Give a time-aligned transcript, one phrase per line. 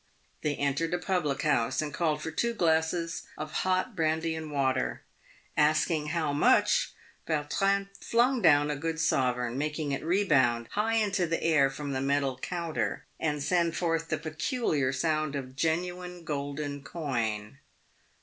[0.41, 5.03] They entered a public house and called for two glasses of hot brandy and water.
[5.55, 6.93] Asking" how much,"
[7.27, 12.01] Vautrin flung down a good sovereign, making it rebound high into the air from the
[12.01, 17.59] metal counter, and send forth the peculiar sound of genuine golden coin.